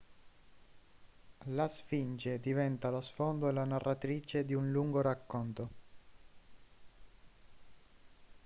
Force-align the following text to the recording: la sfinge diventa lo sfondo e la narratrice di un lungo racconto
la 1.53 1.67
sfinge 1.67 2.39
diventa 2.39 2.89
lo 2.89 3.01
sfondo 3.01 3.47
e 3.47 3.51
la 3.51 3.65
narratrice 3.65 4.43
di 4.45 4.55
un 4.55 4.71
lungo 4.71 4.99
racconto 4.99 5.69